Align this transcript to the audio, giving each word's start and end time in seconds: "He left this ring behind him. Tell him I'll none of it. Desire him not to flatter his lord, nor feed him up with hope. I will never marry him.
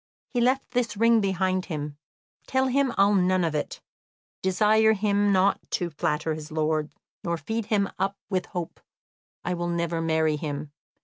"He 0.29 0.41
left 0.41 0.71
this 0.71 0.97
ring 0.97 1.21
behind 1.21 1.65
him. 1.65 1.95
Tell 2.47 2.65
him 2.69 2.91
I'll 2.97 3.13
none 3.13 3.43
of 3.43 3.53
it. 3.53 3.81
Desire 4.41 4.93
him 4.93 5.31
not 5.31 5.59
to 5.73 5.91
flatter 5.91 6.33
his 6.33 6.51
lord, 6.51 6.89
nor 7.23 7.37
feed 7.37 7.67
him 7.67 7.87
up 7.99 8.17
with 8.27 8.47
hope. 8.47 8.79
I 9.45 9.53
will 9.53 9.69
never 9.69 10.01
marry 10.01 10.37
him. 10.37 10.71